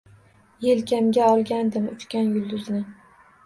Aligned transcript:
Yelkamga 0.67 1.29
olgandim 1.35 1.87
uchgan 1.95 2.35
yulduzni. 2.37 2.85